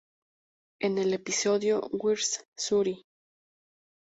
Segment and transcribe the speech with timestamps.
[0.79, 3.05] En el episodio "Where's Zuri?